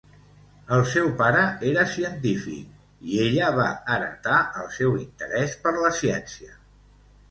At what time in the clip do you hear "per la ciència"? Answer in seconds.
5.67-6.63